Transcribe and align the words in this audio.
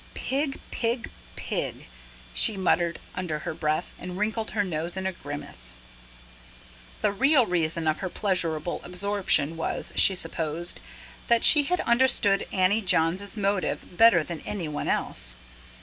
"Pig 0.15 0.59
pig 0.71 1.11
pig!" 1.35 1.87
she 2.33 2.57
muttered 2.57 2.97
under 3.13 3.37
her 3.45 3.53
breath, 3.53 3.93
and 3.99 4.17
wrinkled 4.17 4.49
her 4.49 4.63
nose 4.63 4.97
in 4.97 5.05
a 5.05 5.11
grimace. 5.11 5.75
The 7.03 7.11
real 7.11 7.45
reason 7.45 7.87
of 7.87 7.99
her 7.99 8.09
pleasurable 8.09 8.81
absorption 8.83 9.57
was, 9.57 9.93
she 9.95 10.15
supposed, 10.15 10.79
that 11.27 11.43
she 11.43 11.65
had 11.65 11.81
understood 11.81 12.47
Annie 12.51 12.81
Johns' 12.81 13.37
motive 13.37 13.95
better 13.95 14.23
than 14.23 14.41
anyone 14.41 14.87
else. 14.87 15.35